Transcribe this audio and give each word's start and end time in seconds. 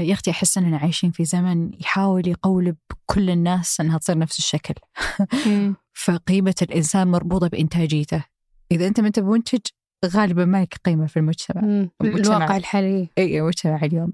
يا 0.00 0.12
أختي 0.12 0.30
أحس 0.30 0.58
أننا 0.58 0.76
عايشين 0.76 1.10
في 1.10 1.24
زمن 1.24 1.70
يحاول 1.80 2.28
يقولب 2.28 2.76
كل 3.06 3.30
الناس 3.30 3.80
أنها 3.80 3.98
تصير 3.98 4.18
نفس 4.18 4.38
الشكل. 4.38 4.74
فقيمة 6.04 6.54
الإنسان 6.62 7.08
مربوطة 7.08 7.48
بإنتاجيته. 7.48 8.24
إذا 8.72 8.86
أنت 8.86 9.00
ما 9.00 9.06
أنت 9.06 9.18
منتج 9.18 9.60
غالبا 10.06 10.44
ما 10.44 10.62
لك 10.62 10.80
قيمة 10.84 11.06
في 11.06 11.16
المجتمع. 11.16 11.86
الواقع 12.04 12.56
الحالي. 12.56 13.08
أي 13.18 13.40
مجتمع 13.40 13.80
اليوم. 13.82 14.12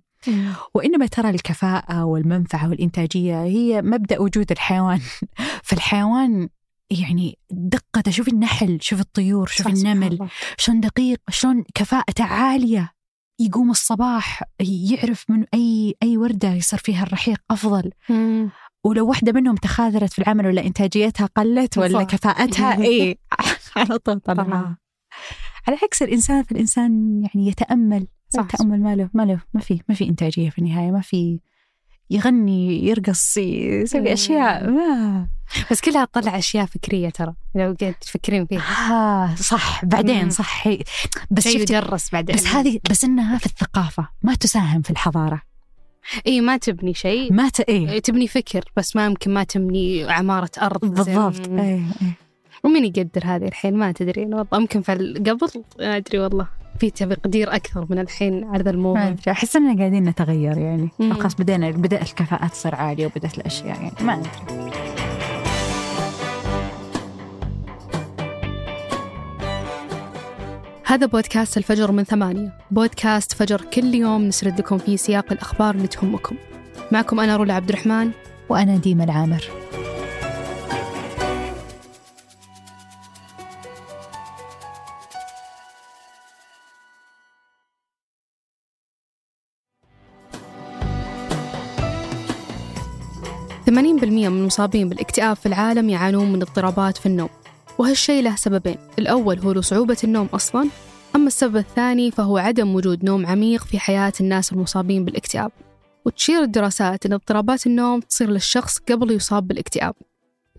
وإنما 0.74 1.06
ترى 1.06 1.30
الكفاءة 1.30 2.04
والمنفعة 2.04 2.68
والإنتاجية 2.68 3.42
هي 3.42 3.82
مبدأ 3.82 4.20
وجود 4.20 4.50
الحيوان. 4.50 5.00
فالحيوان 5.68 6.48
يعني 6.90 7.38
دقته 7.50 8.10
شوف 8.10 8.28
النحل 8.28 8.78
شوف 8.80 9.00
الطيور 9.00 9.46
شوف 9.46 9.66
النمل. 9.66 10.28
شلون 10.58 10.80
دقيق 10.80 11.20
شلون 11.28 11.64
كفاءته 11.74 12.24
عالية. 12.24 12.92
يقوم 13.40 13.70
الصباح 13.70 14.42
يعرف 14.60 15.24
من 15.30 15.44
أي 15.54 15.94
أي 16.02 16.16
وردة 16.16 16.48
يصير 16.52 16.78
فيها 16.78 17.02
الرحيق 17.02 17.40
أفضل 17.50 17.90
مم. 18.08 18.50
ولو 18.84 19.08
واحدة 19.08 19.32
منهم 19.32 19.54
تخاذلت 19.54 20.12
في 20.12 20.18
العمل 20.18 20.46
ولا 20.46 20.66
إنتاجيتها 20.66 21.26
قلت 21.26 21.78
ولا 21.78 21.98
صح. 21.98 22.02
كفاءتها 22.04 22.78
إيه 22.84 23.16
على 23.76 23.98
طول. 23.98 24.20
طلعها 24.20 24.78
على 25.68 25.78
عكس 25.82 26.02
الإنسان 26.02 26.42
فالإنسان 26.42 27.22
يعني 27.22 27.48
يتأمل 27.48 28.06
صح. 28.28 28.40
التأمل 28.40 28.80
ما 28.82 28.96
له 28.96 29.10
ما 29.14 29.22
له 29.22 29.40
ما 29.54 29.60
في 29.60 29.80
ما 29.88 29.94
في 29.94 30.08
إنتاجية 30.08 30.50
في 30.50 30.58
النهاية 30.58 30.90
ما 30.90 31.00
في 31.00 31.40
يغني 32.10 32.86
يرقص 32.86 33.36
يسوي 33.36 34.00
مم. 34.00 34.06
أشياء 34.06 34.70
ما 34.70 35.26
بس 35.70 35.80
كلها 35.80 36.04
تطلع 36.04 36.38
أشياء 36.38 36.66
فكرية 36.66 37.10
ترى 37.10 37.34
لو 37.54 37.76
قاعد 37.80 37.94
تفكرين 37.94 38.46
فيها. 38.46 38.62
آه 38.92 39.34
صح. 39.34 39.84
بعدين. 39.84 40.30
صح. 40.30 40.68
بس 41.30 41.48
شفتي 41.48 41.74
يدرس 41.74 42.10
بعدين. 42.12 42.36
بس 42.36 42.46
هذه 42.46 42.80
بس 42.90 43.04
إنها 43.04 43.38
في 43.38 43.46
الثقافة 43.46 44.08
ما 44.22 44.34
تساهم 44.34 44.82
في 44.82 44.90
الحضارة. 44.90 45.42
اي 46.26 46.40
ما 46.40 46.56
تبني 46.56 46.94
شيء. 46.94 47.32
ما 47.32 47.48
ت... 47.48 47.60
إيه. 47.60 47.98
تبني 47.98 48.28
فكر 48.28 48.64
بس 48.76 48.96
ما 48.96 49.06
يمكن 49.06 49.34
ما 49.34 49.44
تبني 49.44 50.12
عمارة 50.12 50.50
أرض. 50.62 50.80
بالضبط. 50.80 51.48
مم. 51.48 51.58
إيه 51.58 51.82
إيه. 52.02 52.16
ومين 52.64 52.84
يقدر 52.84 53.22
هذه 53.24 53.44
الحين؟ 53.44 53.74
ما 53.74 53.92
تدرين 53.92 54.34
والله 54.34 54.48
يمكن 54.54 54.82
قبل؟ 54.82 55.64
ما 55.78 55.96
أدري 55.96 56.18
والله. 56.18 56.48
في 56.78 56.90
تقدير 56.90 57.54
أكثر 57.54 57.86
من 57.90 57.98
الحين 57.98 58.44
على 58.44 58.62
ذا 58.62 58.70
الموضوع. 58.70 59.14
أحس 59.28 59.56
إننا 59.56 59.78
قاعدين 59.78 60.04
نتغير 60.04 60.58
يعني. 60.58 60.88
خلاص 61.12 61.34
بدينا 61.34 61.70
بدات 61.70 62.02
الكفاءات 62.02 62.50
تصير 62.50 62.74
عالية 62.74 63.06
وبدأت 63.06 63.38
الأشياء 63.38 63.66
يعني. 63.66 63.92
ما 64.00 64.14
أدري. 64.14 64.70
هذا 70.86 71.06
بودكاست 71.06 71.56
الفجر 71.56 71.92
من 71.92 72.04
ثمانية. 72.04 72.52
بودكاست 72.70 73.32
فجر 73.32 73.60
كل 73.60 73.94
يوم 73.94 74.24
نسرد 74.24 74.58
لكم 74.58 74.78
فيه 74.78 74.96
سياق 74.96 75.32
الأخبار 75.32 75.74
اللي 75.74 75.88
تهمكم. 75.88 76.36
معكم 76.92 77.20
أنا 77.20 77.36
رولا 77.36 77.54
عبد 77.54 77.68
الرحمن 77.68 78.10
وأنا 78.48 78.76
ديما 78.76 79.04
العامر. 79.04 79.63
ثمانين 93.74 93.96
بالمية 93.96 94.28
من 94.28 94.38
المصابين 94.38 94.88
بالاكتئاب 94.88 95.36
في 95.36 95.46
العالم 95.46 95.88
يعانون 95.88 96.32
من 96.32 96.42
اضطرابات 96.42 96.98
في 96.98 97.06
النوم 97.06 97.28
وهالشيء 97.78 98.22
له 98.22 98.36
سببين 98.36 98.76
الأول 98.98 99.38
هو 99.38 99.60
صعوبة 99.60 99.96
النوم 100.04 100.26
أصلا 100.26 100.68
أما 101.16 101.26
السبب 101.26 101.56
الثاني 101.56 102.10
فهو 102.10 102.38
عدم 102.38 102.74
وجود 102.74 103.04
نوم 103.04 103.26
عميق 103.26 103.64
في 103.64 103.78
حياة 103.78 104.12
الناس 104.20 104.52
المصابين 104.52 105.04
بالاكتئاب 105.04 105.52
وتشير 106.04 106.42
الدراسات 106.42 107.06
أن 107.06 107.12
اضطرابات 107.12 107.66
النوم 107.66 108.00
تصير 108.00 108.30
للشخص 108.30 108.78
قبل 108.78 109.10
يصاب 109.10 109.48
بالاكتئاب. 109.48 109.94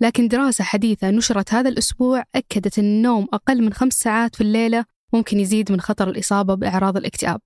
لكن 0.02 0.28
دراسة 0.28 0.64
حديثة 0.64 1.10
نشرت 1.10 1.54
هذا 1.54 1.70
الأسبوع 1.70 2.24
أكدت 2.36 2.80
أن 2.80 2.86
النوم 2.86 3.28
أقل 3.34 3.62
من 3.62 3.74
خمس 3.74 3.94
ساعات 3.94 4.36
في 4.36 4.42
الليلة 4.42 4.86
ممكن 5.14 5.40
يزيد 5.40 5.72
من 5.72 5.82
خطر 5.82 6.10
الإصابة 6.10 6.54
بأعراض 6.54 6.98
الاكتئاب. 6.98 7.42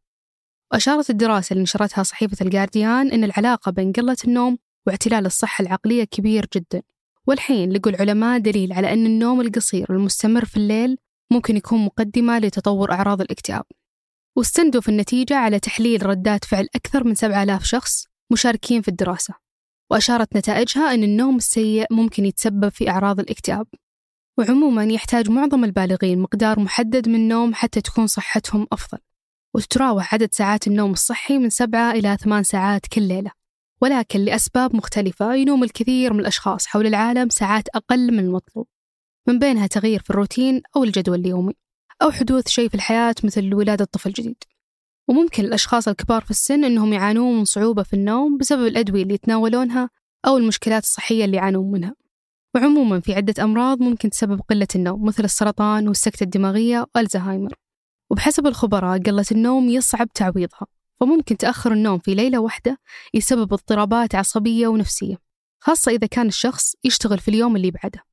وأشارت 0.72 1.10
الدراسة 1.10 1.54
اللي 1.54 1.64
نشرتها 1.64 2.04
صحيفة 2.04 2.38
الجارديان 2.46 3.12
أن 3.12 3.24
العلاقة 3.24 3.72
بين 3.72 3.92
قلة 3.92 4.18
النوم 4.26 4.58
واعتلال 4.88 5.26
الصحة 5.26 5.62
العقلية 5.62 6.04
كبير 6.04 6.48
جدا. 6.56 6.82
والحين 7.28 7.72
لقوا 7.72 7.92
العلماء 7.92 8.40
دليل 8.40 8.74
على 8.74 8.94
أن 8.94 9.06
النوم 9.06 9.42
القصير 9.42 9.86
المستمر 9.90 10.46
في 10.46 10.58
الليل 10.58 10.98
ممكن 11.32 11.58
يكون 11.58 11.86
مقدمة 11.86 12.40
لتطور 12.40 12.92
أعراض 12.92 13.22
الاكتئاب. 13.22 13.64
واستندوا 14.36 14.82
في 14.82 14.90
النتيجة 14.90 15.36
على 15.36 15.60
تحليل 15.60 16.06
ردات 16.06 16.46
فعل 16.46 16.68
أكثر 16.76 17.04
من 17.04 17.16
7000 17.16 17.64
شخص 17.64 18.06
مشاركين 18.32 18.82
في 18.82 18.88
الدراسة. 18.88 19.34
وأشارت 19.92 20.38
نتائجها 20.38 20.94
أن 20.94 21.04
النوم 21.04 21.36
السيء 21.36 21.86
ممكن 21.92 22.26
يتسبب 22.26 22.70
في 22.70 22.90
أعراض 22.90 23.20
الاكتئاب. 23.20 23.68
وعموما 24.38 24.84
يحتاج 24.84 25.30
معظم 25.30 25.64
البالغين 25.64 26.20
مقدار 26.20 26.60
محدد 26.60 27.10
من 27.10 27.16
النوم 27.16 27.54
حتى 27.54 27.82
تكون 27.82 28.08
صحتهم 28.08 28.68
أفضل. 28.72 28.98
وتتراوح 29.56 30.14
عدد 30.14 30.34
ساعات 30.34 30.68
النوم 30.68 30.92
الصحي 30.92 31.38
من 31.38 31.50
سبعة 31.50 31.92
إلى 31.92 32.18
ثمان 32.22 32.44
ساعات 32.44 32.88
كل 32.88 33.02
ليلة. 33.02 33.39
ولكن 33.82 34.20
لأسباب 34.20 34.76
مختلفة 34.76 35.34
ينوم 35.34 35.64
الكثير 35.64 36.14
من 36.14 36.20
الأشخاص 36.20 36.68
حول 36.68 36.88
العالم 36.88 37.30
ساعات 37.30 37.68
أقل 37.76 38.12
من 38.12 38.20
المطلوب. 38.20 38.68
من 39.28 39.40
بينها 39.40 39.68
تغيير 39.68 40.02
في 40.02 40.10
الروتين 40.10 40.62
أو 40.76 40.84
الجدول 40.84 41.20
اليومي 41.20 41.54
أو 42.02 42.12
حدوث 42.12 42.48
شيء 42.48 42.70
في 42.70 42.76
الحياة 42.76 43.16
مثل 43.24 43.54
ولادة 43.54 43.86
طفل 43.86 44.12
جديد 44.12 44.44
وممكن 45.10 45.46
الأشخاص 45.46 45.88
الكبار 45.88 46.22
في 46.22 46.32
السن 46.32 46.64
أنهم 46.64 46.94
يعانون 46.94 47.38
من 47.38 47.46
صعوبة 47.46 47.84
في 47.84 47.94
النوم 47.94 48.38
بسبب 48.38 48.68
الأدوية 48.68 49.04
اللي 49.04 49.14
يتناولونها 49.14 49.90
أو 50.28 50.38
المشكلات 50.38 50.84
الصحية 50.84 51.26
اللي 51.26 51.38
يعانون 51.38 51.72
منها. 51.72 51.96
وعموما 52.56 53.00
في 53.00 53.14
عدة 53.14 53.44
أمراض 53.44 53.82
ممكن 53.82 54.10
تسبب 54.10 54.42
قلة 54.50 54.68
النوم 54.76 55.06
مثل 55.06 55.24
السرطان 55.24 55.88
والسكتة 55.88 56.24
الدماغية 56.24 56.86
والزهايمر. 56.96 57.54
وبحسب 58.12 58.48
الخبراء 58.48 59.00
قلة 59.00 59.26
النوم 59.32 59.70
يصعب 59.70 60.08
تعويضها. 60.14 60.68
فممكن 61.00 61.38
تأخر 61.38 61.74
النوم 61.74 62.00
في 62.00 62.16
ليلة 62.16 62.40
واحدة 62.40 62.78
يسبب 63.14 63.54
اضطرابات 63.54 64.16
عصبية 64.16 64.68
ونفسية 64.68 65.18
خاصة 65.64 65.92
إذا 65.92 66.08
كان 66.08 66.28
الشخص 66.28 66.76
يشتغل 66.84 67.20
في 67.20 67.28
اليوم 67.28 67.56
اللي 67.56 67.72
بعده. 67.72 68.04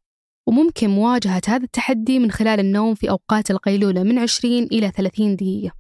وممكن 0.49 0.91
مواجهة 0.91 1.43
هذا 1.49 1.65
التحدي 1.65 2.19
من 2.19 2.31
خلال 2.31 2.61
النوم 2.61 2.95
في 2.95 3.11
أوقات 3.11 3.51
القيلولة 3.51 4.03
من 4.03 4.19
20 4.19 4.63
إلى 4.63 4.91
30 4.91 5.37
دقيقة 5.37 5.75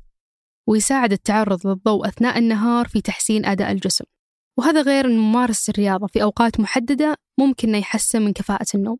ويساعد 0.68 1.12
التعرض 1.12 1.66
للضوء 1.66 2.08
أثناء 2.08 2.38
النهار 2.38 2.88
في 2.88 3.00
تحسين 3.00 3.46
أداء 3.46 3.72
الجسم. 3.72 4.04
وهذا 4.58 4.82
غير 4.82 5.06
أن 5.06 5.18
ممارسة 5.18 5.70
الرياضة 5.70 6.06
في 6.06 6.22
أوقات 6.22 6.60
محددة 6.60 7.14
ممكن 7.38 7.74
يحسن 7.74 8.22
من 8.22 8.32
كفاءة 8.32 8.66
النوم. 8.74 8.98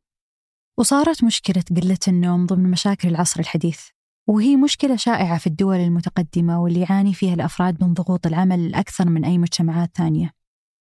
وصارت 0.79 1.25
مشكلة 1.25 1.65
قلة 1.77 1.99
النوم 2.09 2.47
ضمن 2.47 2.71
مشاكل 2.71 3.09
العصر 3.09 3.41
الحديث. 3.41 3.96
وهي 4.29 4.57
مشكلة 4.57 4.97
شائعة 4.97 5.39
في 5.39 5.47
الدول 5.47 5.77
المتقدمة 5.77 6.63
واللي 6.63 6.81
يعاني 6.81 7.15
فيها 7.15 7.35
الأفراد 7.35 7.85
من 7.85 7.95
ضغوط 7.95 8.27
العمل 8.27 8.75
أكثر 8.75 9.09
من 9.09 9.25
أي 9.25 9.39
مجتمعات 9.39 9.91
ثانية. 9.97 10.31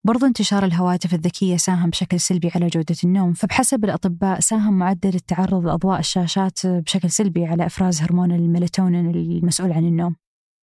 برضو 0.04 0.26
انتشار 0.26 0.64
الهواتف 0.64 1.14
الذكية 1.14 1.56
ساهم 1.56 1.90
بشكل 1.90 2.20
سلبي 2.20 2.50
على 2.54 2.66
جودة 2.66 2.96
النوم 3.04 3.32
فبحسب 3.32 3.84
الأطباء 3.84 4.40
ساهم 4.40 4.78
معدل 4.78 5.14
التعرض 5.14 5.66
لأضواء 5.66 5.98
الشاشات 5.98 6.66
بشكل 6.66 7.10
سلبي 7.10 7.46
على 7.46 7.66
إفراز 7.66 8.02
هرمون 8.02 8.32
الميلاتونين 8.32 9.10
المسؤول 9.10 9.72
عن 9.72 9.84
النوم. 9.84 10.16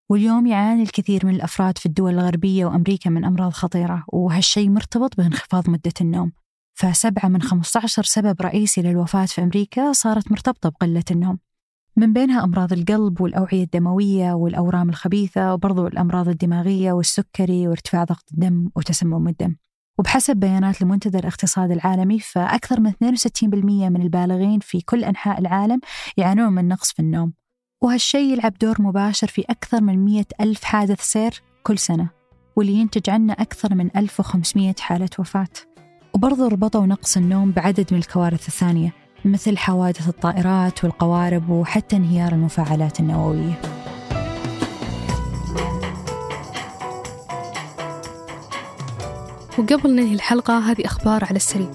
واليوم 0.10 0.48
يعاني 0.48 0.84
الكثير 0.84 1.26
من 1.26 1.36
الأفراد 1.36 1.78
في 1.78 1.86
الدول 1.86 2.14
الغربية 2.14 2.66
وأمريكا 2.66 3.10
من 3.10 3.26
أمراض 3.26 3.52
خطيرة 3.52 4.06
وهالشيء 4.14 4.70
مرتبط 4.70 5.18
بانخفاض 5.18 5.70
مدة 5.70 5.94
النوم. 6.02 6.32
فسبعة 6.74 7.28
من 7.30 7.42
15 7.42 8.04
سبب 8.04 8.42
رئيسي 8.42 8.82
للوفاة 8.82 9.26
في 9.26 9.44
أمريكا 9.44 9.94
صارت 9.94 10.32
مرتبطة 10.32 10.70
بقلة 10.70 11.04
النوم. 11.12 11.40
من 11.96 12.14
بينها 12.14 12.44
أمراض 12.44 12.74
القلب 12.74 13.22
والأوعية 13.22 13.64
الدموية 13.64 14.34
والأورام 14.34 14.90
الخبيثة 14.90 15.54
وبرضو 15.54 15.88
الأمراض 15.88 16.30
الدماغية 16.30 16.92
والسكري 16.92 17.68
وارتفاع 17.68 18.04
ضغط 18.04 18.26
الدم 18.34 18.70
وتسمم 18.76 19.28
الدم. 19.28 19.56
وبحسب 20.00 20.38
بيانات 20.38 20.82
لمنتدى 20.82 21.18
الاقتصاد 21.18 21.72
العالمي 21.72 22.20
فأكثر 22.20 22.80
من 22.80 22.92
62% 22.92 23.90
من 23.90 24.02
البالغين 24.02 24.60
في 24.60 24.82
كل 24.82 25.04
أنحاء 25.04 25.40
العالم 25.40 25.80
يعانون 26.18 26.54
من 26.54 26.68
نقص 26.68 26.92
في 26.92 27.00
النوم. 27.00 27.34
وهالشيء 27.82 28.34
يلعب 28.34 28.54
دور 28.62 28.82
مباشر 28.82 29.28
في 29.28 29.42
أكثر 29.50 29.82
من 29.82 30.06
100 30.06 30.26
ألف 30.42 30.64
حادث 30.64 31.02
سير 31.02 31.42
كل 31.64 31.78
سنة 31.78 32.10
واللي 32.56 32.74
ينتج 32.74 33.10
عنه 33.10 33.34
أكثر 33.34 33.76
من 33.76 33.90
1500 33.98 34.76
حالة 34.80 35.10
وفاة. 35.20 35.48
وبرضو 36.14 36.48
ربطوا 36.48 36.86
نقص 36.86 37.18
النوم 37.18 37.52
بعدد 37.52 37.88
من 37.92 37.98
الكوارث 37.98 38.48
الثانية. 38.48 39.03
مثل 39.26 39.58
حوادث 39.58 40.10
الطائرات 40.10 40.84
والقوارب 40.84 41.50
وحتى 41.50 41.96
انهيار 41.96 42.32
المفاعلات 42.32 43.00
النووية. 43.00 43.62
وقبل 49.58 49.96
ننهي 49.96 50.14
الحلقة 50.14 50.72
هذه 50.72 50.86
أخبار 50.86 51.26
على 51.26 51.36
السريع. 51.36 51.72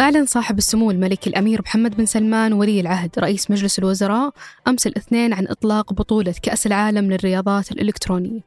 أعلن 0.00 0.26
صاحب 0.26 0.58
السمو 0.58 0.90
الملكي 0.90 1.30
الأمير 1.30 1.62
محمد 1.62 1.96
بن 1.96 2.06
سلمان 2.06 2.52
ولي 2.52 2.80
العهد 2.80 3.10
رئيس 3.18 3.50
مجلس 3.50 3.78
الوزراء 3.78 4.30
أمس 4.68 4.86
الاثنين 4.86 5.32
عن 5.32 5.46
إطلاق 5.48 5.92
بطولة 5.92 6.34
كأس 6.42 6.66
العالم 6.66 7.10
للرياضات 7.10 7.72
الإلكترونية. 7.72 8.40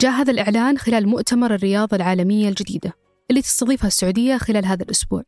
جاء 0.00 0.12
هذا 0.12 0.30
الإعلان 0.30 0.78
خلال 0.78 1.08
مؤتمر 1.08 1.54
الرياضة 1.54 1.96
العالمية 1.96 2.48
الجديدة. 2.48 3.07
اللي 3.30 3.42
تستضيفها 3.42 3.88
السعودية 3.88 4.36
خلال 4.36 4.66
هذا 4.66 4.82
الأسبوع 4.82 5.22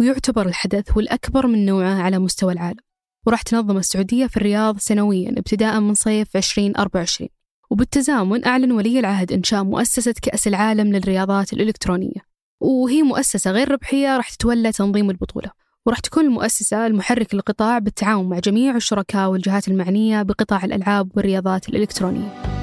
ويعتبر 0.00 0.46
الحدث 0.46 0.96
والأكبر 0.96 1.46
من 1.46 1.66
نوعه 1.66 2.02
على 2.02 2.18
مستوى 2.18 2.52
العالم. 2.52 2.80
وراح 3.26 3.42
تنظم 3.42 3.76
السعودية 3.76 4.26
في 4.26 4.36
الرياض 4.36 4.78
سنويا 4.78 5.30
ابتداء 5.30 5.80
من 5.80 5.94
صيف 5.94 6.36
2024 6.36 7.28
وبالتزامن 7.70 8.44
أعلن 8.44 8.72
ولي 8.72 8.98
العهد 8.98 9.32
إنشاء 9.32 9.64
مؤسسة 9.64 10.14
كأس 10.22 10.48
العالم 10.48 10.92
للرياضات 10.92 11.52
الإلكترونية. 11.52 12.28
وهي 12.60 13.02
مؤسسة 13.02 13.50
غير 13.50 13.70
ربحية 13.70 14.16
راح 14.16 14.30
تتولى 14.30 14.72
تنظيم 14.72 15.10
البطولة 15.10 15.50
وراح 15.86 15.98
تكون 15.98 16.24
المؤسسة 16.24 16.86
المحرك 16.86 17.34
للقطاع 17.34 17.78
بالتعاون 17.78 18.28
مع 18.28 18.38
جميع 18.38 18.76
الشركاء 18.76 19.30
والجهات 19.30 19.68
المعنية 19.68 20.22
بقطاع 20.22 20.64
الألعاب 20.64 21.10
والرياضات 21.16 21.68
الإلكترونية. 21.68 22.57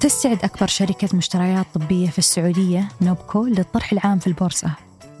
تستعد 0.00 0.44
أكبر 0.44 0.66
شركة 0.66 1.16
مشتريات 1.16 1.66
طبية 1.74 2.08
في 2.10 2.18
السعودية 2.18 2.88
نوبكو 3.02 3.44
للطرح 3.44 3.92
العام 3.92 4.18
في 4.18 4.26
البورصة. 4.26 4.70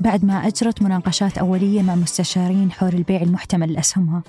بعد 0.00 0.24
ما 0.24 0.46
أجرت 0.46 0.82
مناقشات 0.82 1.38
أولية 1.38 1.82
مع 1.82 1.94
مستشارين 1.94 2.72
حول 2.72 2.94
البيع 2.94 3.22
المحتمل 3.22 3.72
لأسهمها. 3.72 4.22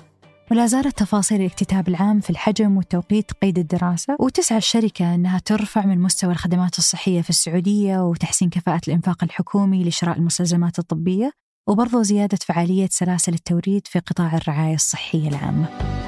ولا 0.50 0.66
زالت 0.66 0.98
تفاصيل 0.98 1.40
الاكتتاب 1.40 1.88
العام 1.88 2.20
في 2.20 2.30
الحجم 2.30 2.76
والتوقيت 2.76 3.32
قيد 3.42 3.58
الدراسة. 3.58 4.16
وتسعى 4.20 4.58
الشركة 4.58 5.14
أنها 5.14 5.38
ترفع 5.38 5.86
من 5.86 5.98
مستوى 5.98 6.32
الخدمات 6.32 6.78
الصحية 6.78 7.22
في 7.22 7.30
السعودية 7.30 7.98
وتحسين 7.98 8.50
كفاءة 8.50 8.80
الإنفاق 8.88 9.24
الحكومي 9.24 9.84
لشراء 9.84 10.18
المستلزمات 10.18 10.78
الطبية. 10.78 11.32
وبرضو 11.68 12.02
زيادة 12.02 12.38
فعالية 12.46 12.88
سلاسل 12.90 13.34
التوريد 13.34 13.86
في 13.86 13.98
قطاع 13.98 14.36
الرعاية 14.36 14.74
الصحية 14.74 15.28
العامة. 15.28 16.01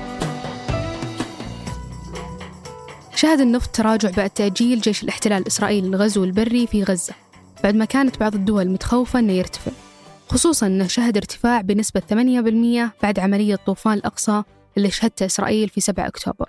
شهد 3.16 3.40
النفط 3.40 3.76
تراجع 3.76 4.11
بعد 4.11 4.31
تأجيل 4.31 4.81
جيش 4.81 5.02
الاحتلال 5.02 5.43
الإسرائيلي 5.43 5.88
الغزو 5.88 6.25
البري 6.25 6.66
في 6.66 6.82
غزة 6.82 7.14
بعد 7.64 7.75
ما 7.75 7.84
كانت 7.84 8.20
بعض 8.20 8.34
الدول 8.34 8.69
متخوفة 8.69 9.19
أنه 9.19 9.32
يرتفع. 9.32 9.72
خصوصا 10.28 10.66
أنه 10.66 10.87
شهد 10.87 11.16
ارتفاع 11.16 11.61
بنسبة 11.61 12.00
8% 12.00 12.93
بعد 13.02 13.19
عملية 13.19 13.56
طوفان 13.56 13.93
الأقصى 13.93 14.43
اللي 14.76 14.90
شهدته 14.90 15.26
إسرائيل 15.26 15.69
في 15.69 15.81
7 15.81 16.06
أكتوبر. 16.06 16.49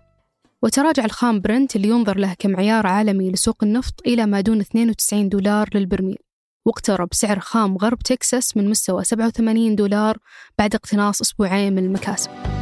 وتراجع 0.64 1.06
الخام 1.06 1.40
برنت 1.42 1.76
اللي 1.76 1.88
ينظر 1.88 2.18
له 2.18 2.34
كمعيار 2.40 2.88
عالمي 2.88 3.32
لسوق 3.32 3.64
النفط 3.64 4.02
إلى 4.08 4.26
ما 4.26 4.42
دون 4.42 4.60
92 4.60 5.30
دولار 5.30 5.70
للبرميل. 5.74 6.18
واقترب 6.66 7.08
سعر 7.12 7.40
خام 7.40 7.78
غرب 7.78 8.00
تكساس 8.00 8.58
من 8.58 8.70
مستوى 8.70 9.04
87 9.04 9.76
دولار 9.76 10.18
بعد 10.58 10.76
اقتناص 10.76 11.22
أسبوعين 11.22 11.76
من 11.76 11.86
المكاسب. 11.86 12.55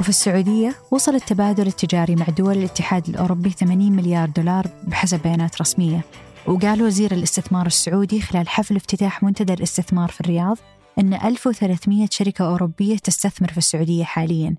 وفي 0.00 0.08
السعودية 0.08 0.74
وصل 0.90 1.14
التبادل 1.14 1.66
التجاري 1.66 2.16
مع 2.16 2.26
دول 2.26 2.56
الاتحاد 2.56 3.08
الأوروبي 3.08 3.50
80 3.50 3.92
مليار 3.92 4.28
دولار 4.28 4.66
بحسب 4.86 5.22
بيانات 5.22 5.60
رسمية. 5.60 6.04
وقال 6.46 6.82
وزير 6.82 7.12
الاستثمار 7.12 7.66
السعودي 7.66 8.20
خلال 8.20 8.48
حفل 8.48 8.76
افتتاح 8.76 9.22
منتدى 9.22 9.52
الاستثمار 9.52 10.08
في 10.08 10.20
الرياض 10.20 10.56
أن 10.98 11.14
1300 11.14 12.08
شركة 12.10 12.46
أوروبية 12.46 12.96
تستثمر 12.96 13.48
في 13.48 13.58
السعودية 13.58 14.04
حالياً. 14.04 14.56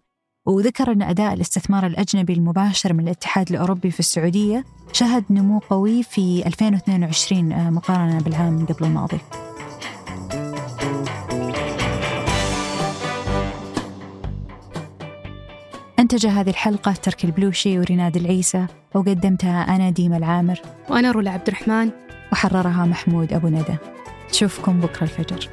وذكر 0.47 0.91
أن 0.91 1.01
أداء 1.01 1.33
الاستثمار 1.33 1.85
الأجنبي 1.85 2.33
المباشر 2.33 2.93
من 2.93 3.03
الاتحاد 3.03 3.49
الأوروبي 3.49 3.91
في 3.91 3.99
السعودية 3.99 4.65
شهد 4.93 5.23
نمو 5.29 5.59
قوي 5.59 6.03
في 6.03 6.43
2022 6.45 7.51
آه، 7.51 7.69
مقارنة 7.69 8.19
بالعام 8.19 8.65
قبل 8.65 8.85
الماضي. 8.85 9.19
أنتج 16.13 16.28
هذه 16.28 16.50
الحلقة 16.50 16.92
ترك 16.92 17.25
البلوشي 17.25 17.80
وريناد 17.80 18.18
العيسى 18.18 18.66
وقدمتها 18.96 19.75
أنا 19.75 19.90
ديما 19.90 20.18
العامر. 20.18 20.62
وأنا 20.90 21.12
رولا 21.12 21.31
عبد 21.31 21.48
الرحمن 21.48 21.90
وحررها 22.31 22.86
محمود 22.86 23.34
أبو 23.34 23.48
ندى. 23.48 23.75
نشوفكم 24.30 24.80
بكرة 24.80 25.04
الفجر. 25.04 25.50